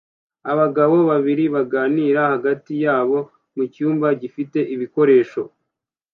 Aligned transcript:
Abagabo 0.51 0.95
babiri 1.09 1.43
baganira 1.55 2.21
hagati 2.33 2.73
yabo 2.85 3.19
mucyumba 3.55 4.07
gifite 4.21 4.59
ibikoresho 4.73 5.41